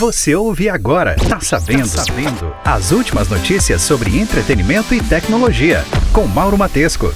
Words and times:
Você 0.00 0.34
ouve 0.34 0.66
agora. 0.66 1.14
Tá 1.28 1.38
sabendo? 1.40 1.82
Tá 1.82 2.02
sabendo. 2.02 2.56
As 2.64 2.90
últimas 2.90 3.28
notícias 3.28 3.82
sobre 3.82 4.18
entretenimento 4.18 4.94
e 4.94 5.02
tecnologia. 5.02 5.84
Com 6.10 6.26
Mauro 6.26 6.56
Matesco. 6.56 7.12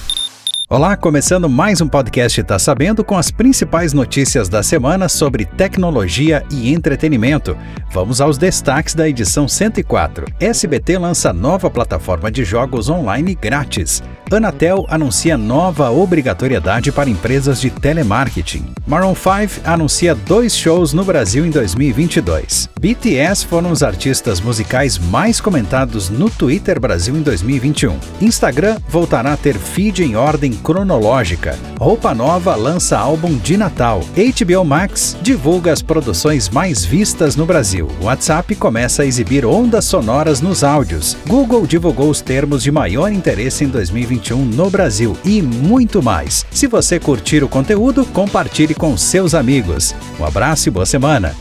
Olá, 0.67 0.97
começando 0.97 1.47
mais 1.47 1.83
um 1.83 1.87
podcast 1.87 2.43
Tá 2.43 2.59
Sabendo 2.59 3.05
com 3.05 3.19
as 3.19 3.31
principais 3.31 3.93
notícias 3.93 4.49
da 4.49 4.63
semana 4.63 5.11
sobre 5.11 5.45
tecnologia 5.45 6.43
e 6.51 6.73
entretenimento. 6.73 7.55
Vamos 7.93 8.19
aos 8.19 8.39
destaques 8.39 8.95
da 8.95 9.07
edição 9.07 9.47
104. 9.47 10.25
SBT 10.41 10.97
lança 10.97 11.35
nova 11.35 11.69
plataforma 11.69 12.31
de 12.31 12.47
jogos 12.47 12.89
online 12.89 13.35
grátis. 13.35 14.03
Anatel 14.33 14.85
anuncia 14.89 15.37
nova 15.39 15.91
obrigatoriedade 15.91 16.91
para 16.91 17.09
empresas 17.09 17.61
de 17.61 17.71
telemarketing. 17.71 18.65
Maroon 18.87 19.15
5 19.15 19.61
anuncia 19.65 20.15
dois 20.15 20.57
shows 20.57 20.93
no 20.93 21.05
Brasil 21.05 21.47
em 21.47 21.51
2022. 21.51 22.69
BTS 22.81 23.47
foram 23.47 23.71
os 23.71 23.83
artistas 23.83 24.41
musicais 24.41 24.99
mais 24.99 25.41
comentados 25.41 26.11
no 26.11 26.29
Twitter 26.29 26.81
Brasil 26.81 27.17
em 27.17 27.23
2021. 27.23 27.97
Instagram 28.21 28.79
voltará 28.89 29.35
a 29.35 29.37
ter 29.37 29.57
feed 29.57 30.03
em 30.03 30.17
ordem 30.17 30.53
cronológica. 30.65 31.59
Roupa 31.79 32.15
Nova 32.15 32.57
lança 32.57 32.99
álbum 32.99 33.37
de 33.37 33.59
Natal. 33.59 34.01
HBO 34.01 34.65
Max 34.65 35.15
divulga 35.21 35.71
as 35.71 35.83
produções 35.83 36.49
mais 36.49 36.83
vistas 36.85 37.37
no 37.37 37.45
Brasil. 37.45 37.89
WhatsApp 38.01 38.57
começa 38.57 39.03
a 39.03 39.07
exibir 39.07 39.45
ondas 39.45 39.85
sonoras 39.85 40.41
nos 40.41 40.65
áudios. 40.65 41.19
Google 41.27 41.67
divulgou 41.67 42.09
os 42.09 42.23
termos 42.23 42.63
de 42.63 42.73
maior 42.73 43.13
interesse 43.13 43.63
em 43.63 43.69
2021 43.69 44.43
no 44.43 44.71
Brasil 44.71 45.15
e 45.23 45.43
muito 45.43 46.03
mais. 46.03 46.47
Se 46.51 46.67
você 46.67 46.99
curtir 46.99 47.45
o 47.45 47.49
conteúdo, 47.49 48.07
compartilhe 48.07 48.75
com 48.75 48.97
seus 48.97 49.35
amigos. 49.35 49.95
Um 50.19 50.25
abraço 50.25 50.69
e 50.69 50.73
boa 50.73 50.87
semana. 50.87 51.35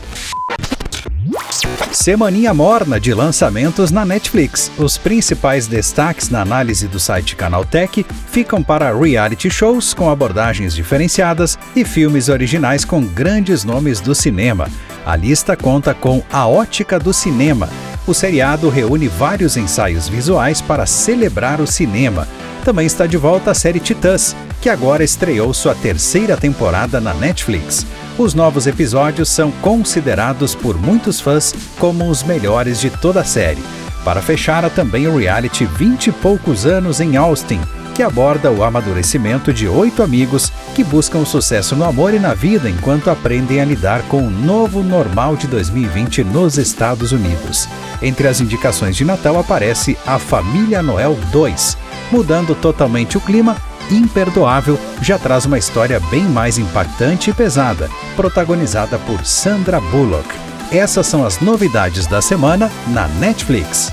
Semaninha 2.04 2.52
morna 2.52 3.00
de 3.00 3.14
lançamentos 3.14 3.90
na 3.90 4.04
Netflix. 4.04 4.70
Os 4.76 4.98
principais 4.98 5.66
destaques 5.66 6.28
na 6.28 6.42
análise 6.42 6.86
do 6.86 7.00
site 7.00 7.34
Canaltech 7.34 8.04
ficam 8.28 8.62
para 8.62 8.94
reality 8.94 9.48
shows 9.48 9.94
com 9.94 10.10
abordagens 10.10 10.74
diferenciadas 10.74 11.58
e 11.74 11.82
filmes 11.82 12.28
originais 12.28 12.84
com 12.84 13.02
grandes 13.02 13.64
nomes 13.64 14.02
do 14.02 14.14
cinema. 14.14 14.68
A 15.06 15.16
lista 15.16 15.56
conta 15.56 15.94
com 15.94 16.22
A 16.30 16.46
Ótica 16.46 16.98
do 16.98 17.10
Cinema. 17.10 17.70
O 18.06 18.12
seriado 18.12 18.68
reúne 18.68 19.08
vários 19.08 19.56
ensaios 19.56 20.08
visuais 20.08 20.60
para 20.60 20.84
celebrar 20.84 21.60
o 21.60 21.66
cinema. 21.66 22.28
Também 22.62 22.86
está 22.86 23.06
de 23.06 23.16
volta 23.16 23.50
a 23.50 23.54
série 23.54 23.80
Titãs, 23.80 24.36
que 24.60 24.68
agora 24.68 25.02
estreou 25.02 25.54
sua 25.54 25.74
terceira 25.74 26.36
temporada 26.36 27.00
na 27.00 27.14
Netflix. 27.14 27.86
Os 28.18 28.34
novos 28.34 28.66
episódios 28.66 29.30
são 29.30 29.50
considerados 29.50 30.54
por 30.54 30.76
muitos 30.76 31.18
fãs 31.18 31.54
como 31.78 32.08
os 32.08 32.22
melhores 32.22 32.78
de 32.78 32.90
toda 32.90 33.20
a 33.20 33.24
série. 33.24 33.62
Para 34.04 34.20
fechar, 34.20 34.66
há 34.66 34.70
também 34.70 35.06
o 35.06 35.16
reality 35.16 35.64
20 35.64 36.08
e 36.08 36.12
poucos 36.12 36.66
anos 36.66 37.00
em 37.00 37.16
Austin, 37.16 37.60
que 37.94 38.02
aborda 38.02 38.50
o 38.50 38.62
amadurecimento 38.62 39.50
de 39.50 39.66
oito 39.66 40.02
amigos 40.02 40.52
que 40.74 40.82
buscam 40.82 41.24
sucesso 41.24 41.76
no 41.76 41.84
amor 41.84 42.12
e 42.12 42.18
na 42.18 42.34
vida 42.34 42.68
enquanto 42.68 43.08
aprendem 43.08 43.60
a 43.60 43.64
lidar 43.64 44.02
com 44.08 44.26
o 44.26 44.30
novo 44.30 44.82
normal 44.82 45.36
de 45.36 45.46
2020 45.46 46.24
nos 46.24 46.58
Estados 46.58 47.12
Unidos. 47.12 47.68
Entre 48.02 48.26
as 48.26 48.40
indicações 48.40 48.96
de 48.96 49.04
Natal 49.04 49.38
aparece 49.38 49.96
A 50.04 50.18
Família 50.18 50.82
Noel 50.82 51.16
2. 51.30 51.78
Mudando 52.10 52.56
totalmente 52.56 53.16
o 53.16 53.20
clima, 53.20 53.56
Imperdoável 53.90 54.78
já 55.00 55.18
traz 55.18 55.44
uma 55.44 55.58
história 55.58 56.00
bem 56.10 56.24
mais 56.24 56.58
impactante 56.58 57.30
e 57.30 57.32
pesada, 57.34 57.88
protagonizada 58.16 58.98
por 58.98 59.24
Sandra 59.24 59.80
Bullock. 59.80 60.28
Essas 60.72 61.06
são 61.06 61.24
as 61.24 61.38
novidades 61.38 62.06
da 62.06 62.20
semana 62.20 62.70
na 62.88 63.06
Netflix. 63.06 63.92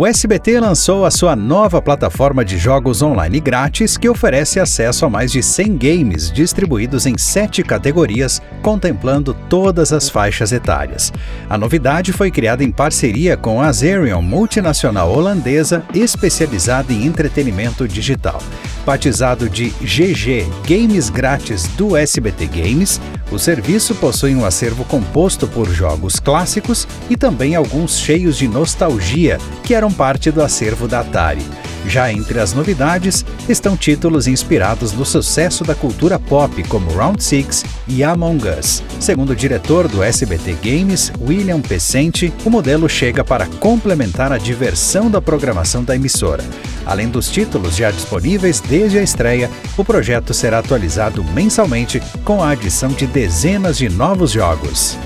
O 0.00 0.06
SBT 0.06 0.60
lançou 0.60 1.04
a 1.04 1.10
sua 1.10 1.34
nova 1.34 1.82
plataforma 1.82 2.44
de 2.44 2.56
jogos 2.56 3.02
online 3.02 3.40
grátis 3.40 3.96
que 3.96 4.08
oferece 4.08 4.60
acesso 4.60 5.04
a 5.04 5.10
mais 5.10 5.32
de 5.32 5.42
100 5.42 5.76
games 5.76 6.30
distribuídos 6.30 7.04
em 7.04 7.18
sete 7.18 7.64
categorias, 7.64 8.40
contemplando 8.62 9.34
todas 9.34 9.92
as 9.92 10.08
faixas 10.08 10.52
etárias. 10.52 11.12
A 11.50 11.58
novidade 11.58 12.12
foi 12.12 12.30
criada 12.30 12.62
em 12.62 12.70
parceria 12.70 13.36
com 13.36 13.60
a 13.60 13.72
Zerion, 13.72 14.22
multinacional 14.22 15.10
holandesa 15.12 15.84
especializada 15.92 16.92
em 16.92 17.04
entretenimento 17.04 17.88
digital. 17.88 18.40
Batizado 18.88 19.50
de 19.50 19.68
GG 19.82 20.46
Games 20.66 21.10
Grátis 21.10 21.64
do 21.76 21.94
SBT 21.94 22.46
Games, 22.46 22.98
o 23.30 23.38
serviço 23.38 23.94
possui 23.94 24.34
um 24.34 24.46
acervo 24.46 24.82
composto 24.86 25.46
por 25.46 25.68
jogos 25.68 26.18
clássicos 26.18 26.88
e 27.10 27.14
também 27.14 27.54
alguns 27.54 27.98
cheios 27.98 28.38
de 28.38 28.48
nostalgia, 28.48 29.36
que 29.62 29.74
eram 29.74 29.92
parte 29.92 30.30
do 30.30 30.40
acervo 30.40 30.88
da 30.88 31.00
Atari. 31.00 31.44
Já 31.86 32.10
entre 32.10 32.40
as 32.40 32.54
novidades 32.54 33.26
estão 33.46 33.76
títulos 33.76 34.26
inspirados 34.26 34.92
no 34.92 35.04
sucesso 35.04 35.64
da 35.64 35.74
cultura 35.74 36.18
pop, 36.18 36.62
como 36.64 36.90
Round 36.90 37.22
Six 37.22 37.66
e 37.86 38.02
Among 38.02 38.42
Us. 38.58 38.82
Segundo 38.98 39.30
o 39.30 39.36
diretor 39.36 39.86
do 39.86 40.02
SBT 40.02 40.56
Games, 40.62 41.12
William 41.20 41.60
Pecente, 41.60 42.32
o 42.42 42.48
modelo 42.48 42.88
chega 42.88 43.22
para 43.22 43.46
complementar 43.60 44.32
a 44.32 44.38
diversão 44.38 45.10
da 45.10 45.20
programação 45.20 45.84
da 45.84 45.94
emissora. 45.94 46.42
Além 46.88 47.10
dos 47.10 47.28
títulos 47.28 47.76
já 47.76 47.90
disponíveis 47.90 48.60
desde 48.60 48.98
a 48.98 49.02
estreia, 49.02 49.50
o 49.76 49.84
projeto 49.84 50.32
será 50.32 50.60
atualizado 50.60 51.22
mensalmente 51.22 52.00
com 52.24 52.42
a 52.42 52.48
adição 52.48 52.88
de 52.88 53.06
dezenas 53.06 53.76
de 53.76 53.90
novos 53.90 54.32
jogos. 54.32 54.96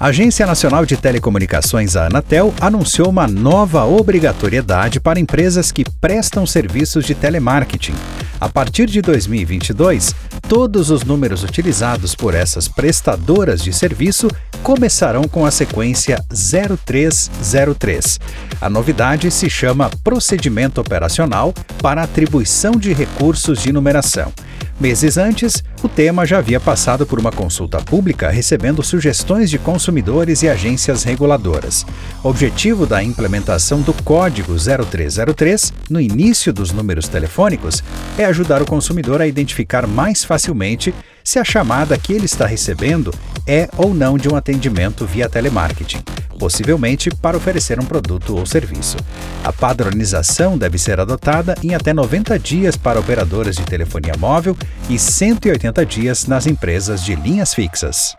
A 0.00 0.06
Agência 0.06 0.46
Nacional 0.46 0.86
de 0.86 0.96
Telecomunicações, 0.96 1.94
a 1.94 2.06
Anatel, 2.06 2.54
anunciou 2.58 3.10
uma 3.10 3.26
nova 3.26 3.84
obrigatoriedade 3.84 4.98
para 4.98 5.20
empresas 5.20 5.70
que 5.70 5.84
prestam 6.00 6.46
serviços 6.46 7.04
de 7.04 7.14
telemarketing. 7.14 7.94
A 8.40 8.48
partir 8.48 8.86
de 8.86 9.02
2022, 9.02 10.14
todos 10.48 10.90
os 10.90 11.04
números 11.04 11.44
utilizados 11.44 12.14
por 12.14 12.34
essas 12.34 12.66
prestadoras 12.66 13.62
de 13.62 13.70
serviço 13.70 14.28
começarão 14.62 15.24
com 15.24 15.44
a 15.44 15.50
sequência 15.50 16.24
0303. 16.30 18.18
A 18.58 18.70
novidade 18.70 19.30
se 19.30 19.50
chama 19.50 19.90
Procedimento 20.02 20.80
Operacional 20.80 21.52
para 21.82 22.02
Atribuição 22.02 22.72
de 22.72 22.94
Recursos 22.94 23.62
de 23.62 23.70
Numeração. 23.72 24.32
Meses 24.80 25.18
antes, 25.18 25.62
o 25.82 25.88
tema 25.88 26.26
já 26.26 26.38
havia 26.38 26.58
passado 26.58 27.06
por 27.06 27.18
uma 27.18 27.30
consulta 27.30 27.78
pública 27.78 28.30
recebendo 28.30 28.82
sugestões 28.82 29.48
de 29.48 29.58
consumidores 29.58 30.42
e 30.42 30.48
agências 30.48 31.04
reguladoras. 31.04 31.86
O 32.22 32.28
objetivo 32.28 32.86
da 32.86 33.02
implementação 33.02 33.80
do 33.80 33.92
Código 33.92 34.54
0303 34.56 35.72
no 35.88 36.00
início 36.00 36.52
dos 36.52 36.72
números 36.72 37.08
telefônicos 37.08 37.82
é 38.16 38.24
ajudar 38.24 38.60
o 38.60 38.66
consumidor 38.66 39.20
a 39.22 39.26
identificar 39.26 39.86
mais 39.86 40.24
facilmente 40.24 40.94
se 41.22 41.38
a 41.38 41.44
chamada 41.44 41.96
que 41.98 42.12
ele 42.12 42.24
está 42.24 42.46
recebendo 42.46 43.12
é 43.46 43.68
ou 43.76 43.94
não 43.94 44.18
de 44.18 44.28
um 44.28 44.34
atendimento 44.34 45.06
via 45.06 45.28
telemarketing 45.28 46.02
possivelmente 46.38 47.10
para 47.10 47.36
oferecer 47.36 47.80
um 47.80 47.84
produto 47.84 48.36
ou 48.36 48.46
serviço. 48.46 48.96
A 49.42 49.52
padronização 49.52 50.56
deve 50.56 50.78
ser 50.78 51.00
adotada 51.00 51.54
em 51.62 51.74
até 51.74 51.92
90 51.92 52.38
dias 52.38 52.76
para 52.76 53.00
operadoras 53.00 53.56
de 53.56 53.64
telefonia 53.64 54.14
móvel 54.18 54.56
e 54.88 54.98
180 54.98 55.67
dias 55.84 56.26
nas 56.26 56.46
empresas 56.46 57.04
de 57.04 57.14
linhas 57.14 57.54
fixas. 57.54 58.16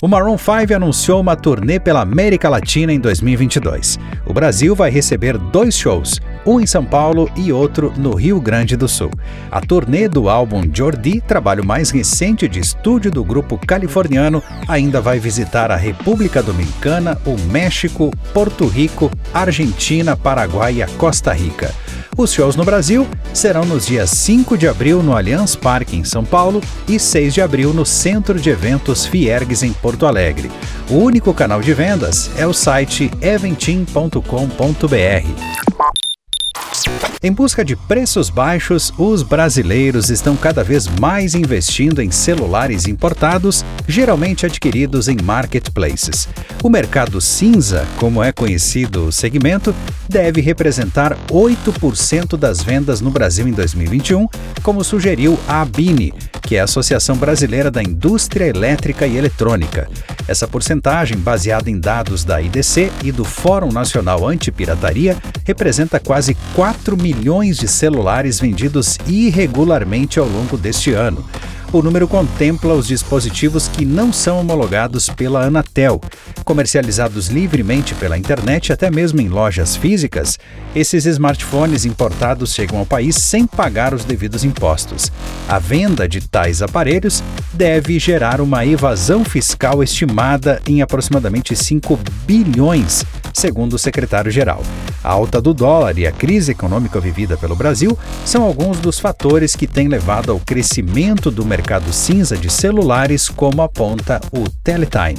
O 0.00 0.08
Maroon 0.08 0.36
5 0.36 0.74
anunciou 0.74 1.20
uma 1.20 1.36
turnê 1.36 1.78
pela 1.78 2.00
América 2.00 2.48
Latina 2.48 2.92
em 2.92 2.98
2022. 2.98 3.98
O 4.26 4.32
Brasil 4.32 4.74
vai 4.74 4.90
receber 4.90 5.38
dois 5.38 5.76
shows, 5.76 6.20
um 6.44 6.60
em 6.60 6.66
São 6.66 6.84
Paulo 6.84 7.30
e 7.36 7.52
outro 7.52 7.92
no 7.96 8.14
Rio 8.14 8.40
Grande 8.40 8.76
do 8.76 8.88
Sul. 8.88 9.10
A 9.50 9.60
turnê 9.60 10.08
do 10.08 10.28
álbum 10.28 10.62
Jordi, 10.72 11.20
trabalho 11.20 11.64
mais 11.64 11.90
recente 11.90 12.48
de 12.48 12.58
estúdio 12.58 13.10
do 13.10 13.22
grupo 13.22 13.58
californiano, 13.58 14.42
ainda 14.66 15.00
vai 15.00 15.18
visitar 15.18 15.70
a 15.70 15.76
República 15.76 16.42
Dominicana, 16.42 17.16
o 17.24 17.38
México, 17.50 18.10
Porto 18.32 18.66
Rico, 18.66 19.10
Argentina, 19.32 20.16
Paraguai 20.16 20.74
e 20.74 20.82
a 20.82 20.88
Costa 20.88 21.32
Rica. 21.32 21.72
Os 22.16 22.32
shows 22.32 22.56
no 22.56 22.64
Brasil 22.64 23.06
serão 23.32 23.64
nos 23.64 23.86
dias 23.86 24.10
5 24.10 24.58
de 24.58 24.68
abril 24.68 25.02
no 25.02 25.16
Allianz 25.16 25.56
Parque, 25.56 25.96
em 25.96 26.04
São 26.04 26.24
Paulo, 26.24 26.60
e 26.86 26.98
6 26.98 27.32
de 27.32 27.40
abril 27.40 27.72
no 27.72 27.86
Centro 27.86 28.38
de 28.38 28.50
Eventos 28.50 29.06
Fiergues, 29.06 29.62
em 29.62 29.72
Porto 29.72 30.06
Alegre. 30.06 30.52
O 30.90 30.96
único 30.96 31.32
canal 31.32 31.62
de 31.62 31.72
vendas 31.72 32.30
é 32.36 32.46
o 32.46 32.52
site 32.52 33.10
eventim.com.br. 33.22 36.01
Em 37.22 37.32
busca 37.32 37.64
de 37.64 37.76
preços 37.76 38.28
baixos, 38.28 38.92
os 38.98 39.22
brasileiros 39.22 40.10
estão 40.10 40.36
cada 40.36 40.64
vez 40.64 40.88
mais 40.88 41.34
investindo 41.34 42.02
em 42.02 42.10
celulares 42.10 42.86
importados, 42.86 43.64
geralmente 43.86 44.44
adquiridos 44.44 45.06
em 45.06 45.16
marketplaces. 45.22 46.28
O 46.62 46.68
mercado 46.68 47.20
cinza, 47.20 47.86
como 47.96 48.22
é 48.22 48.32
conhecido 48.32 49.06
o 49.06 49.12
segmento, 49.12 49.74
deve 50.08 50.40
representar 50.40 51.16
8% 51.28 52.36
das 52.36 52.62
vendas 52.62 53.00
no 53.00 53.10
Brasil 53.10 53.46
em 53.46 53.52
2021, 53.52 54.26
como 54.62 54.82
sugeriu 54.82 55.38
a 55.46 55.62
Abine, 55.62 56.12
que 56.42 56.56
é 56.56 56.60
a 56.60 56.64
Associação 56.64 57.16
Brasileira 57.16 57.70
da 57.70 57.82
Indústria 57.82 58.46
Elétrica 58.46 59.06
e 59.06 59.16
Eletrônica. 59.16 59.88
Essa 60.28 60.46
porcentagem, 60.46 61.18
baseada 61.18 61.70
em 61.70 61.78
dados 61.78 62.24
da 62.24 62.40
IDC 62.40 62.92
e 63.02 63.10
do 63.10 63.24
Fórum 63.24 63.70
Nacional 63.72 64.26
Antipirataria, 64.26 65.16
representa 65.44 65.98
quase 65.98 66.36
4 66.54 66.71
milhões 66.96 67.56
de 67.56 67.68
celulares 67.68 68.40
vendidos 68.40 68.98
irregularmente 69.06 70.18
ao 70.18 70.26
longo 70.26 70.56
deste 70.56 70.92
ano. 70.92 71.24
O 71.72 71.80
número 71.80 72.06
contempla 72.06 72.74
os 72.74 72.86
dispositivos 72.86 73.66
que 73.66 73.82
não 73.82 74.12
são 74.12 74.38
homologados 74.38 75.08
pela 75.08 75.46
Anatel. 75.46 76.02
Comercializados 76.44 77.28
livremente 77.28 77.94
pela 77.94 78.18
internet, 78.18 78.74
até 78.74 78.90
mesmo 78.90 79.22
em 79.22 79.28
lojas 79.28 79.74
físicas, 79.74 80.38
esses 80.76 81.06
smartphones 81.06 81.86
importados 81.86 82.52
chegam 82.52 82.78
ao 82.78 82.84
país 82.84 83.16
sem 83.16 83.46
pagar 83.46 83.94
os 83.94 84.04
devidos 84.04 84.44
impostos. 84.44 85.10
A 85.48 85.58
venda 85.58 86.06
de 86.06 86.20
tais 86.20 86.60
aparelhos 86.60 87.24
deve 87.54 87.98
gerar 87.98 88.42
uma 88.42 88.66
evasão 88.66 89.24
fiscal 89.24 89.82
estimada 89.82 90.60
em 90.66 90.82
aproximadamente 90.82 91.56
5 91.56 91.98
bilhões, 92.26 93.02
segundo 93.32 93.74
o 93.74 93.78
secretário-geral. 93.78 94.62
A 95.02 95.10
alta 95.10 95.40
do 95.40 95.54
dólar 95.54 95.98
e 95.98 96.06
a 96.06 96.12
crise 96.12 96.52
econômica 96.52 97.00
vivida 97.00 97.36
pelo 97.36 97.56
Brasil 97.56 97.98
são 98.24 98.44
alguns 98.44 98.78
dos 98.78 99.00
fatores 99.00 99.56
que 99.56 99.66
têm 99.66 99.88
levado 99.88 100.30
ao 100.30 100.38
crescimento 100.38 101.30
do 101.30 101.44
mercado 101.44 101.61
cinza 101.92 102.36
de 102.36 102.50
celulares, 102.50 103.28
como 103.28 103.62
aponta 103.62 104.20
o 104.32 104.48
Teletime. 104.62 105.18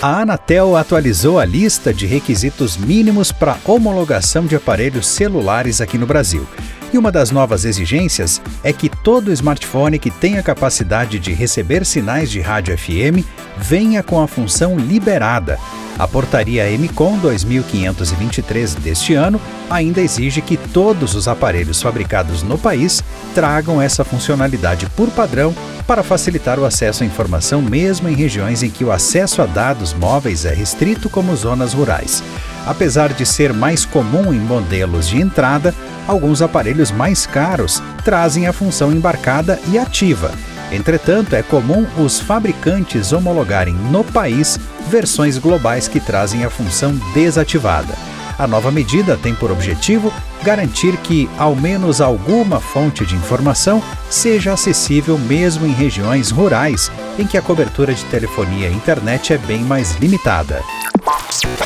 A 0.00 0.20
Anatel 0.22 0.76
atualizou 0.76 1.38
a 1.38 1.44
lista 1.44 1.92
de 1.92 2.06
requisitos 2.06 2.76
mínimos 2.76 3.30
para 3.30 3.56
homologação 3.64 4.46
de 4.46 4.56
aparelhos 4.56 5.06
celulares 5.06 5.80
aqui 5.80 5.96
no 5.96 6.06
Brasil. 6.06 6.46
E 6.92 6.98
uma 6.98 7.10
das 7.10 7.30
novas 7.30 7.64
exigências 7.64 8.42
é 8.62 8.72
que 8.72 8.88
todo 8.88 9.32
smartphone 9.32 9.98
que 9.98 10.10
tenha 10.10 10.42
capacidade 10.42 11.18
de 11.18 11.32
receber 11.32 11.86
sinais 11.86 12.30
de 12.30 12.40
rádio 12.40 12.76
FM 12.76 13.24
venha 13.56 14.02
com 14.02 14.20
a 14.20 14.28
função 14.28 14.76
liberada, 14.76 15.58
a 15.98 16.08
portaria 16.08 16.64
MCOM 16.78 17.18
2523 17.18 18.74
deste 18.76 19.14
ano 19.14 19.40
ainda 19.70 20.00
exige 20.00 20.40
que 20.40 20.56
todos 20.56 21.14
os 21.14 21.28
aparelhos 21.28 21.80
fabricados 21.80 22.42
no 22.42 22.58
país 22.58 23.02
tragam 23.34 23.80
essa 23.80 24.04
funcionalidade 24.04 24.86
por 24.96 25.10
padrão 25.10 25.54
para 25.86 26.02
facilitar 26.02 26.58
o 26.58 26.64
acesso 26.64 27.02
à 27.02 27.06
informação 27.06 27.60
mesmo 27.60 28.08
em 28.08 28.14
regiões 28.14 28.62
em 28.62 28.70
que 28.70 28.84
o 28.84 28.92
acesso 28.92 29.42
a 29.42 29.46
dados 29.46 29.92
móveis 29.92 30.44
é 30.44 30.54
restrito, 30.54 31.10
como 31.10 31.34
zonas 31.36 31.72
rurais. 31.72 32.22
Apesar 32.66 33.12
de 33.12 33.26
ser 33.26 33.52
mais 33.52 33.84
comum 33.84 34.32
em 34.32 34.38
modelos 34.38 35.08
de 35.08 35.20
entrada, 35.20 35.74
alguns 36.06 36.40
aparelhos 36.40 36.90
mais 36.90 37.26
caros 37.26 37.82
trazem 38.04 38.46
a 38.46 38.52
função 38.52 38.92
embarcada 38.92 39.60
e 39.70 39.78
ativa 39.78 40.32
Entretanto, 40.72 41.36
é 41.36 41.42
comum 41.42 41.86
os 41.98 42.18
fabricantes 42.18 43.12
homologarem 43.12 43.74
no 43.74 44.02
país 44.02 44.58
versões 44.88 45.36
globais 45.36 45.86
que 45.86 46.00
trazem 46.00 46.44
a 46.44 46.50
função 46.50 46.94
desativada. 47.14 47.94
A 48.38 48.46
nova 48.46 48.70
medida 48.70 49.16
tem 49.16 49.34
por 49.34 49.50
objetivo 49.50 50.12
garantir 50.42 50.96
que, 50.96 51.28
ao 51.38 51.54
menos 51.54 52.00
alguma 52.00 52.58
fonte 52.58 53.04
de 53.04 53.14
informação, 53.14 53.82
seja 54.10 54.54
acessível 54.54 55.18
mesmo 55.18 55.66
em 55.66 55.72
regiões 55.72 56.30
rurais 56.30 56.90
em 57.18 57.26
que 57.26 57.36
a 57.36 57.42
cobertura 57.42 57.94
de 57.94 58.04
telefonia 58.06 58.68
e 58.68 58.74
internet 58.74 59.32
é 59.32 59.38
bem 59.38 59.60
mais 59.62 59.96
limitada. 59.96 60.62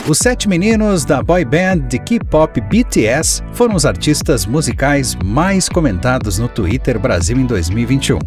Os 0.08 0.18
sete 0.18 0.48
meninos 0.48 1.04
da 1.04 1.20
boy 1.20 1.44
band 1.44 1.88
de 1.88 1.98
K-pop 1.98 2.60
BTS 2.60 3.42
foram 3.52 3.74
os 3.74 3.84
artistas 3.84 4.46
musicais 4.46 5.16
mais 5.24 5.68
comentados 5.68 6.38
no 6.38 6.46
Twitter 6.46 6.96
Brasil 6.96 7.36
em 7.36 7.44
2021. 7.44 8.18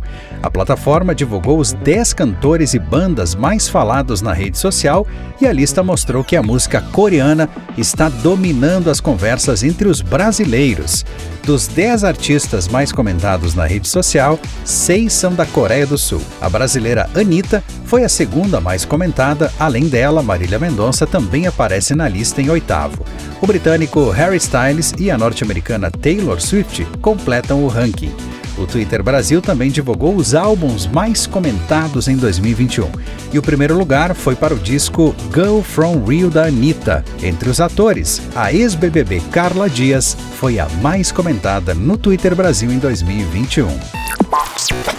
A 0.43 0.49
plataforma 0.49 1.15
divulgou 1.15 1.57
os 1.57 1.71
10 1.71 2.11
cantores 2.11 2.73
e 2.73 2.79
bandas 2.79 3.33
mais 3.33 3.69
falados 3.69 4.21
na 4.21 4.33
rede 4.33 4.57
social 4.57 5.07
e 5.39 5.47
a 5.47 5.53
lista 5.53 5.81
mostrou 5.81 6.21
que 6.21 6.35
a 6.35 6.43
música 6.43 6.81
coreana 6.91 7.49
está 7.77 8.09
dominando 8.09 8.89
as 8.89 8.99
conversas 8.99 9.63
entre 9.63 9.87
os 9.87 10.01
brasileiros. 10.01 11.05
Dos 11.45 11.67
10 11.67 12.03
artistas 12.03 12.67
mais 12.67 12.91
comentados 12.91 13.55
na 13.55 13.65
rede 13.65 13.87
social, 13.87 14.37
seis 14.65 15.13
são 15.13 15.33
da 15.33 15.45
Coreia 15.45 15.87
do 15.87 15.97
Sul. 15.97 16.21
A 16.41 16.49
brasileira 16.49 17.09
Anitta 17.15 17.63
foi 17.85 18.03
a 18.03 18.09
segunda 18.09 18.61
mais 18.61 18.85
comentada, 18.85 19.51
além 19.57 19.87
dela, 19.87 20.21
Marília 20.21 20.59
Mendonça 20.59 21.07
também 21.07 21.28
aparece 21.47 21.95
na 21.95 22.07
lista 22.07 22.41
em 22.41 22.49
oitavo. 22.49 23.05
O 23.41 23.47
britânico 23.47 24.09
Harry 24.09 24.37
Styles 24.37 24.93
e 24.97 25.09
a 25.09 25.17
norte-americana 25.17 25.89
Taylor 25.89 26.41
Swift 26.41 26.85
completam 27.01 27.63
o 27.63 27.67
ranking. 27.67 28.11
O 28.59 28.67
Twitter 28.67 29.01
Brasil 29.01 29.41
também 29.41 29.71
divulgou 29.71 30.15
os 30.15 30.35
álbuns 30.35 30.85
mais 30.85 31.25
comentados 31.25 32.09
em 32.09 32.17
2021. 32.17 32.91
E 33.31 33.39
o 33.39 33.41
primeiro 33.41 33.77
lugar 33.77 34.13
foi 34.13 34.35
para 34.35 34.53
o 34.53 34.59
disco 34.59 35.15
Girl 35.33 35.61
From 35.61 36.03
Rio 36.03 36.29
da 36.29 36.47
Anitta. 36.47 37.05
Entre 37.23 37.49
os 37.49 37.61
atores, 37.61 38.21
a 38.35 38.51
ex-BBB 38.51 39.21
Carla 39.31 39.69
Dias 39.69 40.17
foi 40.37 40.59
a 40.59 40.67
mais 40.81 41.09
comentada 41.09 41.73
no 41.73 41.97
Twitter 41.97 42.35
Brasil 42.35 42.69
em 42.69 42.79
2021. 42.79 43.67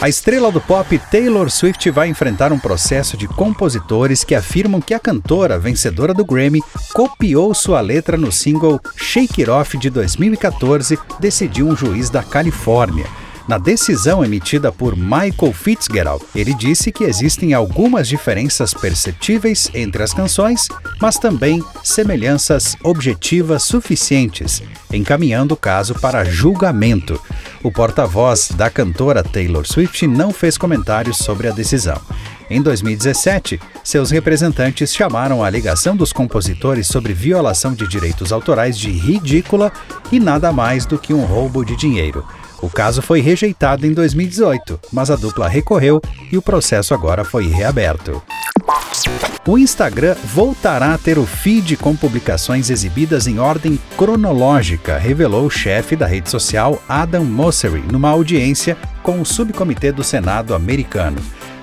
A 0.02 0.08
estrela 0.08 0.50
do 0.50 0.62
pop 0.62 0.98
Taylor 1.10 1.50
Swift 1.50 1.90
vai 1.90 2.08
enfrentar 2.08 2.54
um 2.54 2.58
processo 2.58 3.18
de 3.18 3.28
compositores 3.28 4.24
que 4.24 4.34
afirmam 4.34 4.80
que 4.80 4.94
a 4.94 4.98
cantora, 4.98 5.58
vencedora 5.58 6.14
do 6.14 6.24
Grammy, 6.24 6.62
copiou 6.94 7.52
sua 7.52 7.82
letra 7.82 8.16
no 8.16 8.32
single 8.32 8.80
Shake 8.96 9.42
It 9.42 9.50
Off 9.50 9.76
de 9.76 9.90
2014, 9.90 10.98
decidiu 11.20 11.68
um 11.68 11.76
juiz 11.76 12.08
da 12.08 12.22
Califórnia. 12.22 13.04
Na 13.50 13.58
decisão 13.58 14.24
emitida 14.24 14.70
por 14.70 14.96
Michael 14.96 15.52
Fitzgerald, 15.52 16.24
ele 16.36 16.54
disse 16.54 16.92
que 16.92 17.02
existem 17.02 17.52
algumas 17.52 18.06
diferenças 18.06 18.72
perceptíveis 18.72 19.68
entre 19.74 20.04
as 20.04 20.14
canções, 20.14 20.68
mas 21.00 21.18
também 21.18 21.60
semelhanças 21.82 22.76
objetivas 22.80 23.64
suficientes, 23.64 24.62
encaminhando 24.92 25.54
o 25.54 25.56
caso 25.56 25.96
para 25.96 26.24
julgamento. 26.24 27.20
O 27.60 27.72
porta-voz 27.72 28.52
da 28.54 28.70
cantora 28.70 29.20
Taylor 29.20 29.66
Swift 29.66 30.06
não 30.06 30.32
fez 30.32 30.56
comentários 30.56 31.18
sobre 31.18 31.48
a 31.48 31.50
decisão. 31.50 32.00
Em 32.48 32.62
2017, 32.62 33.60
seus 33.82 34.12
representantes 34.12 34.94
chamaram 34.94 35.42
a 35.42 35.48
alegação 35.48 35.96
dos 35.96 36.12
compositores 36.12 36.86
sobre 36.86 37.12
violação 37.12 37.74
de 37.74 37.88
direitos 37.88 38.30
autorais 38.30 38.78
de 38.78 38.92
ridícula 38.92 39.72
e 40.12 40.20
nada 40.20 40.52
mais 40.52 40.86
do 40.86 40.96
que 40.96 41.12
um 41.12 41.24
roubo 41.24 41.64
de 41.64 41.74
dinheiro. 41.74 42.24
O 42.62 42.68
caso 42.68 43.00
foi 43.00 43.20
rejeitado 43.20 43.86
em 43.86 43.92
2018, 43.92 44.78
mas 44.92 45.10
a 45.10 45.16
dupla 45.16 45.48
recorreu 45.48 46.00
e 46.30 46.36
o 46.36 46.42
processo 46.42 46.92
agora 46.92 47.24
foi 47.24 47.46
reaberto. 47.46 48.22
O 49.48 49.56
Instagram 49.56 50.14
voltará 50.22 50.92
a 50.92 50.98
ter 50.98 51.18
o 51.18 51.24
feed 51.24 51.76
com 51.76 51.96
publicações 51.96 52.68
exibidas 52.68 53.26
em 53.26 53.38
ordem 53.38 53.78
cronológica, 53.96 54.98
revelou 54.98 55.46
o 55.46 55.50
chefe 55.50 55.96
da 55.96 56.06
rede 56.06 56.28
social 56.28 56.80
Adam 56.86 57.24
Mosseri 57.24 57.82
numa 57.90 58.10
audiência 58.10 58.76
com 59.02 59.20
o 59.20 59.24
subcomitê 59.24 59.90
do 59.90 60.04
Senado 60.04 60.54
americano. 60.54 61.16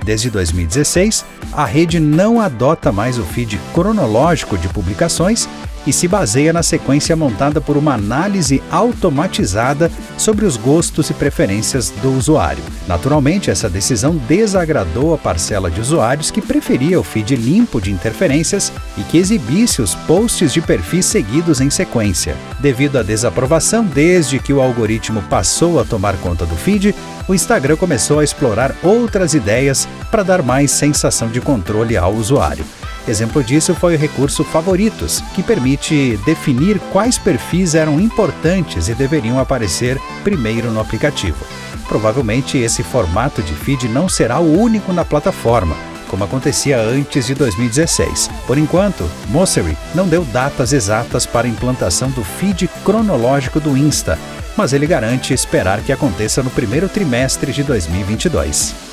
Desde 0.04 0.30
2016, 0.30 1.26
a 1.54 1.66
rede 1.66 2.00
não 2.00 2.42
adota 2.42 2.92
mais 2.92 3.20
o 3.20 3.24
feed 3.24 3.60
cronológico 3.74 4.58
de 4.58 4.68
publicações 4.70 5.48
e 5.88 5.94
se 5.94 6.06
baseia 6.08 6.52
na 6.52 6.62
sequência 6.62 7.16
montada 7.16 7.62
por 7.62 7.78
uma 7.78 7.94
análise 7.94 8.62
automatizada 8.70 9.90
sobre 10.18 10.46
os 10.46 10.58
gostos 10.58 11.10
e 11.10 11.14
preferências 11.14 11.90
do 12.02 12.12
usuário. 12.12 12.62
Naturalmente, 12.86 13.50
essa 13.50 13.70
decisão 13.70 14.18
desagradou 14.28 15.14
a 15.14 15.18
parcela 15.18 15.72
de 15.72 15.80
usuários 15.80 16.30
que 16.30 16.42
preferia 16.42 17.00
o 17.00 17.04
feed 17.04 17.36
limpo 17.38 17.80
de 17.80 17.92
interferências 17.92 18.72
e 18.98 19.02
que 19.02 19.18
exibisse 19.18 19.82
os 19.82 19.96
posts 19.96 20.54
de 20.54 20.60
perfis 20.60 21.06
seguidos 21.06 21.62
em 21.62 21.70
sequência. 21.70 22.36
Devido 22.60 22.98
à 22.98 23.04
desaprovação 23.04 23.86
desde 23.86 24.40
que 24.40 24.52
o 24.52 24.62
algoritmo 24.62 25.22
passou 25.24 25.80
a 25.80 25.86
tomar 25.86 26.18
conta 26.18 26.46
do 26.46 26.56
feed, 26.56 26.94
o 27.30 27.34
Instagram 27.34 27.78
começou 27.78 28.20
a 28.20 28.24
explorar 28.24 28.76
outras 28.84 29.34
ideias 29.34 29.88
para 30.12 30.24
dar 30.24 30.42
mais 30.42 30.72
sensação 30.72 31.30
de 31.30 31.40
controle 31.40 31.96
ao 31.96 32.14
usuário. 32.14 32.66
Exemplo 33.08 33.42
disso 33.42 33.74
foi 33.74 33.96
o 33.96 33.98
recurso 33.98 34.44
Favoritos, 34.44 35.24
que 35.34 35.42
permite 35.42 36.20
definir 36.26 36.78
quais 36.92 37.18
perfis 37.18 37.74
eram 37.74 38.02
importantes 38.02 38.90
e 38.90 38.94
deveriam 38.94 39.40
aparecer 39.40 39.98
primeiro 40.26 40.70
no 40.72 40.82
aplicativo. 40.82 41.38
Provavelmente 41.88 42.58
esse 42.58 42.84
formato 42.84 43.42
de 43.42 43.54
feed 43.54 43.88
não 43.88 44.10
será 44.10 44.40
o 44.40 44.60
único 44.60 44.92
na 44.92 45.06
plataforma, 45.06 45.76
como 46.10 46.26
acontecia 46.26 46.78
antes 46.80 47.28
de 47.28 47.34
2016. 47.34 48.30
Por 48.46 48.58
enquanto, 48.58 49.10
Mosseri 49.30 49.78
não 49.96 50.06
deu 50.06 50.26
datas 50.26 50.74
exatas 50.74 51.26
para 51.26 51.48
a 51.48 51.50
implantação 51.50 52.10
do 52.12 52.26
feed 52.26 52.70
cronológico 52.84 53.62
do 53.62 53.78
Insta, 53.78 54.20
mas 54.58 54.74
ele 54.74 54.86
garante 54.86 55.34
esperar 55.34 55.80
que 55.82 55.94
aconteça 55.94 56.44
no 56.44 56.50
primeiro 56.50 56.90
trimestre 56.90 57.54
de 57.54 57.64
2022. 57.64 58.87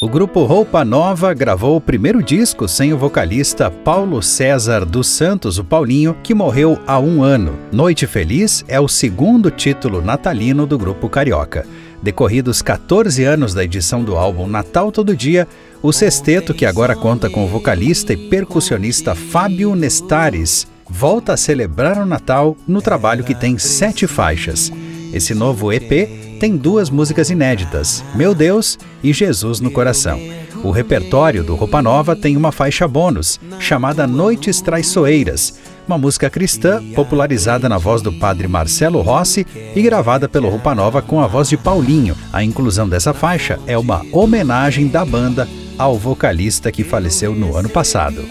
O 0.00 0.08
grupo 0.08 0.44
Roupa 0.44 0.84
Nova 0.84 1.32
gravou 1.32 1.76
o 1.76 1.80
primeiro 1.80 2.22
disco 2.22 2.68
sem 2.68 2.92
o 2.92 2.98
vocalista 2.98 3.70
Paulo 3.70 4.22
César 4.22 4.84
dos 4.84 5.06
Santos, 5.06 5.58
o 5.58 5.64
Paulinho, 5.64 6.16
que 6.22 6.34
morreu 6.34 6.78
há 6.86 6.98
um 6.98 7.22
ano. 7.22 7.58
Noite 7.72 8.06
Feliz 8.06 8.64
é 8.68 8.78
o 8.78 8.88
segundo 8.88 9.50
título 9.50 10.02
natalino 10.02 10.66
do 10.66 10.78
grupo 10.78 11.08
carioca. 11.08 11.66
Decorridos 12.02 12.62
14 12.62 13.24
anos 13.24 13.54
da 13.54 13.64
edição 13.64 14.04
do 14.04 14.16
álbum 14.16 14.46
Natal 14.46 14.92
Todo 14.92 15.16
Dia, 15.16 15.48
o 15.82 15.92
sexteto, 15.92 16.54
que 16.54 16.66
agora 16.66 16.94
conta 16.94 17.28
com 17.28 17.44
o 17.44 17.48
vocalista 17.48 18.12
e 18.12 18.28
percussionista 18.28 19.14
Fábio 19.14 19.74
Nestares, 19.74 20.66
volta 20.88 21.32
a 21.32 21.36
celebrar 21.36 21.98
o 21.98 22.06
Natal 22.06 22.56
no 22.66 22.80
trabalho 22.80 23.24
que 23.24 23.34
tem 23.34 23.58
sete 23.58 24.06
faixas. 24.06 24.70
Esse 25.12 25.34
novo 25.34 25.72
EP 25.72 26.38
tem 26.38 26.56
duas 26.56 26.90
músicas 26.90 27.30
inéditas, 27.30 28.04
Meu 28.14 28.34
Deus 28.34 28.78
e 29.02 29.12
Jesus 29.12 29.60
no 29.60 29.70
Coração. 29.70 30.20
O 30.62 30.70
repertório 30.70 31.44
do 31.44 31.54
Roupa 31.54 31.80
Nova 31.80 32.16
tem 32.16 32.36
uma 32.36 32.50
faixa 32.50 32.88
bônus, 32.88 33.38
chamada 33.58 34.06
Noites 34.06 34.60
Traiçoeiras, 34.60 35.58
uma 35.86 35.96
música 35.96 36.28
cristã 36.28 36.82
popularizada 36.94 37.68
na 37.68 37.78
voz 37.78 38.02
do 38.02 38.12
padre 38.12 38.48
Marcelo 38.48 39.00
Rossi 39.00 39.46
e 39.74 39.80
gravada 39.82 40.28
pelo 40.28 40.48
Roupa 40.48 40.74
Nova 40.74 41.00
com 41.00 41.20
a 41.20 41.26
voz 41.26 41.48
de 41.48 41.56
Paulinho. 41.56 42.16
A 42.32 42.42
inclusão 42.42 42.88
dessa 42.88 43.14
faixa 43.14 43.58
é 43.66 43.78
uma 43.78 44.04
homenagem 44.12 44.88
da 44.88 45.04
banda 45.04 45.48
ao 45.78 45.96
vocalista 45.96 46.72
que 46.72 46.82
faleceu 46.82 47.34
no 47.34 47.56
ano 47.56 47.68
passado. 47.68 48.24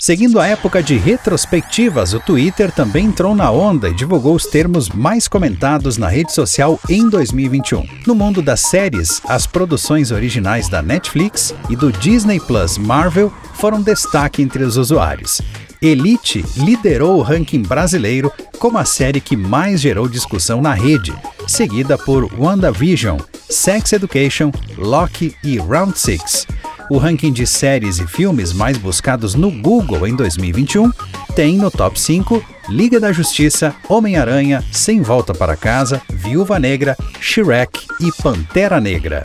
Seguindo 0.00 0.40
a 0.40 0.46
época 0.46 0.82
de 0.82 0.96
retrospectivas, 0.96 2.14
o 2.14 2.20
Twitter 2.20 2.72
também 2.72 3.04
entrou 3.04 3.34
na 3.34 3.50
onda 3.50 3.90
e 3.90 3.94
divulgou 3.94 4.34
os 4.34 4.46
termos 4.46 4.88
mais 4.88 5.28
comentados 5.28 5.98
na 5.98 6.08
rede 6.08 6.32
social 6.32 6.80
em 6.88 7.06
2021. 7.06 7.86
No 8.06 8.14
mundo 8.14 8.40
das 8.40 8.60
séries, 8.60 9.20
as 9.26 9.46
produções 9.46 10.10
originais 10.10 10.70
da 10.70 10.80
Netflix 10.80 11.54
e 11.68 11.76
do 11.76 11.92
Disney 11.92 12.40
Plus 12.40 12.78
Marvel 12.78 13.30
foram 13.52 13.82
destaque 13.82 14.40
entre 14.40 14.64
os 14.64 14.78
usuários. 14.78 15.42
Elite 15.82 16.42
liderou 16.56 17.18
o 17.18 17.22
ranking 17.22 17.60
brasileiro 17.60 18.32
como 18.58 18.78
a 18.78 18.86
série 18.86 19.20
que 19.20 19.36
mais 19.36 19.82
gerou 19.82 20.08
discussão 20.08 20.62
na 20.62 20.72
rede, 20.72 21.12
seguida 21.46 21.98
por 21.98 22.24
WandaVision, 22.40 23.18
Sex 23.50 23.92
Education, 23.92 24.50
Loki 24.78 25.36
e 25.44 25.58
Round 25.58 25.98
6 25.98 26.46
o 26.90 26.98
ranking 26.98 27.32
de 27.32 27.46
séries 27.46 27.98
e 27.98 28.06
filmes 28.06 28.52
mais 28.52 28.76
buscados 28.76 29.34
no 29.34 29.50
Google 29.50 30.06
em 30.06 30.14
2021 30.14 30.90
tem 31.34 31.56
no 31.56 31.70
top 31.70 31.98
5 31.98 32.44
Liga 32.68 33.00
da 33.00 33.12
Justiça, 33.12 33.74
Homem-Aranha, 33.88 34.62
Sem 34.70 35.00
Volta 35.00 35.32
para 35.32 35.56
Casa, 35.56 36.02
Viúva 36.08 36.58
Negra, 36.58 36.96
Shrek 37.20 37.86
e 38.00 38.12
Pantera 38.22 38.80
Negra. 38.80 39.24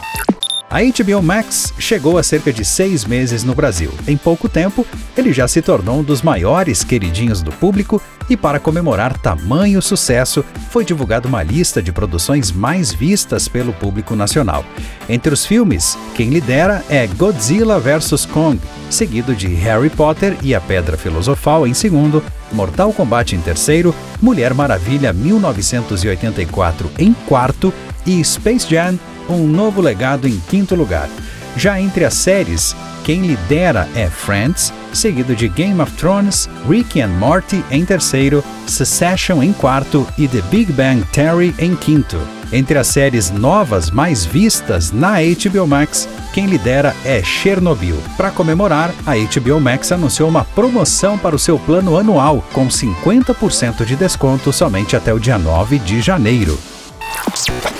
A 0.69 0.79
HBO 0.81 1.22
Max 1.22 1.74
chegou 1.77 2.17
há 2.17 2.24
cerca 2.24 2.51
de 2.51 2.65
seis 2.65 3.05
meses 3.05 3.43
no 3.43 3.53
Brasil. 3.53 3.91
Em 4.07 4.17
pouco 4.17 4.50
tempo, 4.50 4.86
ele 5.15 5.31
já 5.31 5.48
se 5.48 5.62
tornou 5.62 6.00
um 6.00 6.03
dos 6.03 6.22
maiores 6.22 6.84
queridinhos 6.84 7.41
do 7.41 7.51
público 7.51 8.01
e, 8.27 8.36
para 8.36 8.60
comemorar 8.60 9.17
tamanho 9.17 9.81
sucesso, 9.81 10.43
foi 10.72 10.84
divulgada 10.84 11.27
uma 11.27 11.43
lista 11.43 11.81
de 11.81 11.91
produções 11.91 12.51
mais 12.51 12.91
vistas 12.91 13.48
pelo 13.48 13.72
público 13.74 14.15
nacional. 14.15 14.65
Entre 15.07 15.31
os 15.31 15.45
filmes, 15.45 15.98
quem 16.15 16.29
lidera 16.29 16.84
é 16.89 17.05
Godzilla 17.05 17.79
vs. 17.79 18.25
Kong, 18.25 18.60
seguido 18.89 19.36
de 19.36 19.48
Harry 19.48 19.89
Potter 19.89 20.36
e 20.41 20.55
a 20.55 20.60
Pedra 20.60 20.98
Filosofal 20.98 21.67
em 21.67 21.74
segundo, 21.75 22.24
Mortal 22.51 22.91
Kombat 22.91 23.36
em 23.36 23.39
terceiro, 23.39 23.93
Mulher 24.19 24.53
Maravilha 24.53 25.13
1984 25.13 26.91
em 26.98 27.13
quarto 27.13 27.72
e 28.05 28.24
Space 28.24 28.67
Jam 28.69 28.98
um 29.29 29.48
novo 29.48 29.82
legado 29.82 30.27
em 30.27 30.39
quinto 30.50 30.75
lugar. 30.75 31.10
Já 31.58 31.79
entre 31.79 32.03
as 32.03 32.13
séries, 32.13 32.75
quem 33.03 33.22
lidera 33.22 33.88
é 33.96 34.08
Friends, 34.08 34.74
seguido 34.91 35.36
de 35.36 35.48
Game 35.48 35.79
of 35.79 35.91
Thrones, 35.94 36.50
Rick 36.67 37.00
and 37.00 37.10
Morty 37.10 37.63
em 37.70 37.86
terceiro, 37.86 38.44
Succession 38.67 39.41
em 39.44 39.53
quarto 39.53 40.08
e 40.17 40.27
The 40.27 40.41
Big 40.50 40.74
Bang 40.74 41.03
Theory 41.13 41.53
em 41.60 41.75
quinto. 41.75 42.17
Entre 42.51 42.77
as 42.77 42.88
séries 42.88 43.32
novas 43.32 43.89
mais 43.89 44.25
vistas 44.25 44.91
na 44.91 45.15
HBO 45.15 45.67
Max, 45.67 46.08
quem 46.34 46.46
lidera 46.46 46.96
é 47.03 47.24
Chernobyl. 47.24 47.98
Para 48.17 48.32
comemorar, 48.32 48.94
a 49.05 49.13
HBO 49.15 49.60
Max 49.60 49.91
anunciou 49.91 50.29
uma 50.29 50.44
promoção 50.44 51.17
para 51.17 51.36
o 51.36 51.39
seu 51.39 51.58
plano 51.58 51.98
anual, 51.98 52.44
com 52.53 52.67
50% 52.67 53.86
de 53.86 53.96
desconto 53.96 54.51
somente 54.51 54.96
até 54.96 55.13
o 55.13 55.20
dia 55.20 55.38
9 55.38 55.79
de 55.79 56.01
janeiro. 56.01 56.58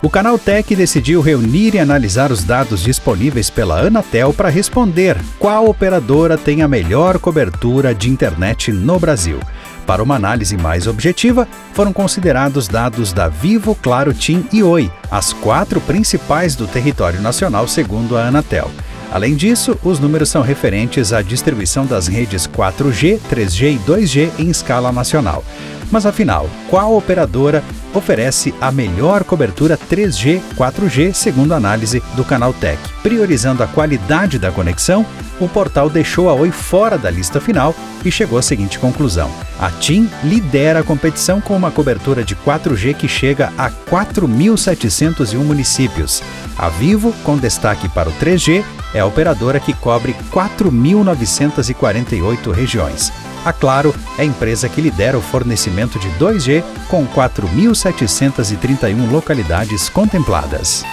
O 0.04 0.10
canal 0.10 0.38
Tech 0.38 0.76
decidiu 0.76 1.22
reunir 1.22 1.76
e 1.76 1.80
analisar 1.80 2.32
os 2.32 2.44
dados 2.44 2.84
disponíveis 2.84 3.50
pela 3.50 3.80
Anatel 3.80 4.34
para 4.34 4.50
responder 4.50 5.18
qual 5.40 5.68
operadora 5.68 6.38
tem 6.38 6.62
a 6.62 6.68
melhor 6.68 7.18
cobertura 7.18 7.94
de 7.94 8.10
internet 8.10 8.72
no 8.72 9.00
Brasil. 9.00 9.40
Para 9.86 10.04
uma 10.04 10.16
análise 10.16 10.58
mais 10.58 10.88
objetiva, 10.88 11.48
foram 11.74 11.94
considerados 11.94 12.68
dados 12.68 13.14
da 13.14 13.28
Vivo, 13.28 13.76
Claro, 13.76 14.14
TIM 14.14 14.46
e 14.52 14.64
Oi, 14.64 14.92
as 15.10 15.32
quatro 15.32 15.80
principais 15.80 16.56
do 16.56 16.68
território 16.68 17.22
nacional, 17.22 17.68
segundo 17.68 18.18
a 18.18 18.28
Anatel. 18.28 18.70
Além 19.12 19.36
disso, 19.36 19.78
os 19.84 20.00
números 20.00 20.30
são 20.30 20.42
referentes 20.42 21.14
à 21.14 21.22
distribuição 21.22 21.86
das 21.86 22.08
redes 22.08 22.48
4G, 22.48 23.20
3G 23.32 23.76
e 23.76 23.80
2G 23.80 24.30
em 24.40 24.50
escala 24.50 24.92
nacional. 24.92 25.44
Mas 25.92 26.06
afinal, 26.06 26.50
qual 26.70 26.96
operadora 26.96 27.64
oferece 27.94 28.54
a 28.60 28.72
melhor 28.72 29.24
cobertura 29.24 29.78
3G, 29.78 30.42
4G, 30.58 31.14
segundo 31.14 31.54
a 31.54 31.58
análise 31.58 32.04
do 32.16 32.26
Canal 32.26 32.54
Tech. 32.54 32.78
Priorizando 33.02 33.64
a 33.64 33.68
qualidade 33.68 34.38
da 34.38 34.52
conexão, 34.52 35.06
o 35.40 35.48
portal 35.48 35.90
deixou 35.90 36.30
a 36.30 36.34
Oi 36.34 36.52
fora 36.52 36.98
da 36.98 37.10
lista 37.10 37.40
final 37.40 37.74
e 38.04 38.12
chegou 38.12 38.38
à 38.38 38.42
seguinte 38.42 38.78
conclusão: 38.80 39.32
a 39.60 39.70
TIM 39.70 40.10
lidera 40.24 40.80
a 40.80 40.84
competição 40.84 41.40
com 41.40 41.56
uma 41.56 41.72
cobertura 41.72 42.22
de 42.24 42.36
4G 42.36 42.96
que 42.96 43.08
chega 43.08 43.54
a 43.58 43.70
4.701 43.70 45.38
municípios. 45.38 46.22
A 46.58 46.70
Vivo, 46.70 47.14
com 47.24 47.38
destaque 47.38 47.88
para 47.90 48.10
o 48.10 48.14
3G, 48.14 48.64
é 48.94 49.02
a 49.02 49.06
operadora 49.06 49.60
que 49.60 49.74
cobre 49.74 50.16
4.948 50.32 52.52
regiões. 52.52 53.12
A 53.46 53.54
Claro 53.54 53.96
é 54.18 54.24
a 54.24 54.26
empresa 54.26 54.68
que 54.68 54.82
lidera 54.82 55.16
o 55.16 55.22
fornecimento 55.22 56.00
de 56.00 56.10
2G 56.18 56.64
com 56.90 57.06
4.731 57.06 59.12
localidades 59.12 59.88
contempladas. 59.88 60.84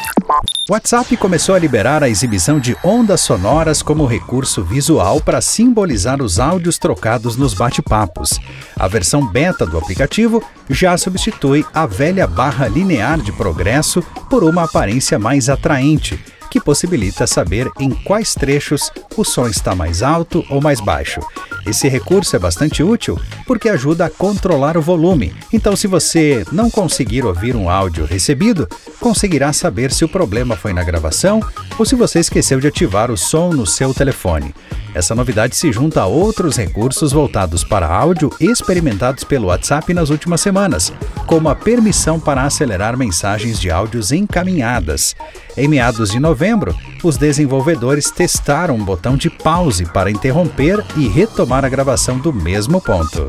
WhatsApp 0.69 1.17
começou 1.17 1.55
a 1.55 1.59
liberar 1.59 2.03
a 2.03 2.11
exibição 2.11 2.61
de 2.61 2.77
ondas 2.85 3.23
sonoras 3.23 3.83
como 3.83 4.05
recurso 4.05 4.63
visual 4.63 5.19
para 5.19 5.41
simbolizar 5.41 6.21
os 6.21 6.39
áudios 6.39 6.77
trocados 6.77 7.37
nos 7.37 7.55
bate-papos. 7.55 8.39
A 8.77 8.87
versão 8.87 9.27
beta 9.27 9.65
do 9.65 9.79
aplicativo 9.79 10.45
já 10.69 10.99
substitui 10.99 11.65
a 11.73 11.87
velha 11.87 12.27
barra 12.27 12.69
linear 12.69 13.19
de 13.19 13.33
progresso 13.33 14.03
por 14.29 14.45
uma 14.45 14.65
aparência 14.65 15.19
mais 15.19 15.49
atraente 15.49 16.23
que 16.53 16.61
possibilita 16.61 17.27
saber 17.27 17.71
em 17.81 17.89
quais 17.89 18.35
trechos 18.35 18.91
o 19.17 19.25
som 19.25 19.47
está 19.47 19.75
mais 19.75 20.03
alto 20.03 20.45
ou 20.51 20.61
mais 20.61 20.83
baixo. 20.83 21.19
Esse 21.65 21.89
recurso 21.89 22.37
é 22.37 22.39
bastante 22.39 22.83
útil 22.83 23.19
porque 23.47 23.71
ajuda 23.71 24.05
a 24.05 24.11
controlar 24.11 24.77
o 24.77 24.83
volume. 24.83 25.35
Então, 25.51 25.75
se 25.75 25.87
você 25.87 26.45
não 26.53 26.71
conseguir 26.71 27.25
ouvir 27.25 27.57
um 27.57 27.71
áudio 27.71 28.05
recebido, 28.05 28.69
conseguirá 29.01 29.51
saber 29.55 29.91
se 29.91 30.05
o 30.05 30.09
problema 30.09 30.55
foi 30.55 30.75
na 30.75 30.85
gravação 30.85 31.41
ou 31.79 31.87
se 31.87 31.95
você 31.95 32.21
esqueceu 32.21 32.61
de 32.61 32.67
ativar 32.67 33.11
o 33.11 33.17
som 33.17 33.51
no 33.51 33.67
seu 33.67 33.95
telefone. 33.95 34.55
Essa 34.95 35.15
novidade 35.15 35.57
se 35.57 35.73
junta 35.73 36.03
a 36.03 36.07
outros 36.07 36.57
recursos 36.57 37.13
voltados 37.13 37.65
para 37.65 37.87
áudio 37.87 38.31
experimentados 38.39 39.25
pelo 39.25 39.47
WhatsApp 39.47 39.95
nas 39.95 40.11
últimas 40.11 40.41
semanas, 40.41 40.93
como 41.27 41.49
a 41.49 41.55
permissão 41.55 42.21
para 42.21 42.45
acelerar 42.45 42.97
mensagens 42.97 43.59
de 43.59 43.71
áudios 43.71 44.13
encaminhadas. 44.13 45.17
Em 45.57 45.67
meados 45.67 46.11
de 46.11 46.21
novembro, 46.21 46.77
os 47.03 47.17
desenvolvedores 47.17 48.11
testaram 48.11 48.77
um 48.77 48.85
botão 48.85 49.17
de 49.17 49.31
pause 49.31 49.87
para 49.87 50.11
interromper 50.11 50.85
e 50.97 51.09
retomar 51.09 51.65
a 51.65 51.69
gravação 51.69 52.19
do 52.19 52.33
mesmo 52.33 52.81
ponto. 52.81 53.29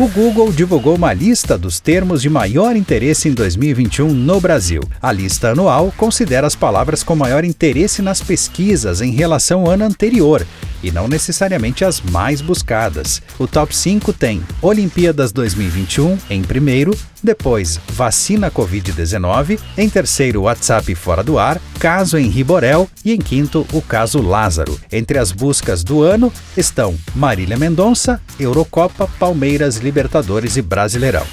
O 0.00 0.06
Google 0.06 0.52
divulgou 0.52 0.94
uma 0.94 1.12
lista 1.12 1.58
dos 1.58 1.80
termos 1.80 2.22
de 2.22 2.30
maior 2.30 2.76
interesse 2.76 3.28
em 3.28 3.32
2021 3.32 4.14
no 4.14 4.40
Brasil. 4.40 4.80
A 5.02 5.10
lista 5.10 5.50
anual 5.50 5.92
considera 5.96 6.46
as 6.46 6.54
palavras 6.54 7.02
com 7.02 7.16
maior 7.16 7.44
interesse 7.44 8.00
nas 8.00 8.22
pesquisas 8.22 9.00
em 9.00 9.10
relação 9.10 9.62
ao 9.62 9.72
ano 9.72 9.84
anterior, 9.84 10.46
e 10.82 10.90
não 10.90 11.08
necessariamente 11.08 11.84
as 11.84 12.00
mais 12.00 12.40
buscadas. 12.40 13.22
O 13.38 13.46
top 13.46 13.74
5 13.74 14.12
tem 14.12 14.42
Olimpíadas 14.60 15.32
2021 15.32 16.18
em 16.30 16.42
primeiro, 16.42 16.96
depois 17.22 17.80
vacina 17.88 18.50
Covid-19, 18.50 19.58
em 19.76 19.88
terceiro 19.88 20.42
WhatsApp 20.42 20.94
fora 20.94 21.22
do 21.22 21.38
ar, 21.38 21.60
caso 21.78 22.18
Henri 22.18 22.44
Borel 22.44 22.88
e 23.04 23.12
em 23.12 23.18
quinto 23.18 23.66
o 23.72 23.82
caso 23.82 24.20
Lázaro. 24.20 24.78
Entre 24.90 25.18
as 25.18 25.32
buscas 25.32 25.82
do 25.82 26.02
ano 26.02 26.32
estão 26.56 26.96
Marília 27.14 27.56
Mendonça, 27.56 28.20
Eurocopa, 28.38 29.08
Palmeiras, 29.18 29.76
Libertadores 29.76 30.56
e 30.56 30.62
Brasileirão. 30.62 31.26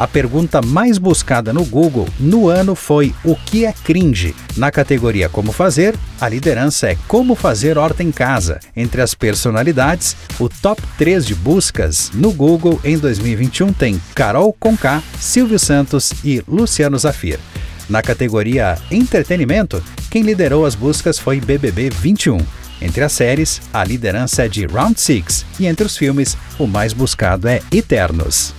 A 0.00 0.08
pergunta 0.08 0.62
mais 0.62 0.96
buscada 0.96 1.52
no 1.52 1.62
Google 1.62 2.08
no 2.18 2.48
ano 2.48 2.74
foi 2.74 3.14
o 3.22 3.36
que 3.36 3.66
é 3.66 3.74
cringe? 3.84 4.34
Na 4.56 4.70
categoria 4.70 5.28
Como 5.28 5.52
Fazer, 5.52 5.94
a 6.18 6.26
liderança 6.26 6.88
é 6.88 6.96
Como 7.06 7.34
Fazer 7.34 7.76
Horta 7.76 8.02
em 8.02 8.10
Casa. 8.10 8.60
Entre 8.74 9.02
as 9.02 9.12
personalidades, 9.12 10.16
o 10.38 10.48
top 10.48 10.80
3 10.96 11.26
de 11.26 11.34
buscas 11.34 12.10
no 12.14 12.32
Google 12.32 12.80
em 12.82 12.96
2021 12.96 13.74
tem 13.74 14.00
Carol 14.14 14.56
Conká, 14.58 15.02
Silvio 15.18 15.58
Santos 15.58 16.14
e 16.24 16.42
Luciano 16.48 16.98
Zafir. 16.98 17.38
Na 17.86 18.00
categoria 18.00 18.78
Entretenimento, 18.90 19.84
quem 20.10 20.22
liderou 20.22 20.64
as 20.64 20.74
buscas 20.74 21.18
foi 21.18 21.42
BBB 21.42 21.90
21. 21.90 22.38
Entre 22.80 23.04
as 23.04 23.12
séries, 23.12 23.60
a 23.70 23.84
liderança 23.84 24.46
é 24.46 24.48
de 24.48 24.64
Round 24.64 24.98
6 24.98 25.44
e 25.58 25.66
entre 25.66 25.84
os 25.84 25.94
filmes, 25.94 26.38
o 26.58 26.66
mais 26.66 26.94
buscado 26.94 27.46
é 27.46 27.60
Eternos. 27.70 28.54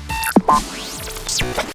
Thank 1.41 1.65
you. 1.65 1.70